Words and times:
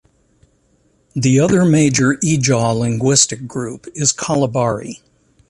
The 1.13 1.39
other 1.39 1.63
major 1.63 2.15
Ijaw 2.23 2.75
linguistic 2.79 3.45
group 3.47 3.85
is 3.93 4.11
Kalabari. 4.11 5.01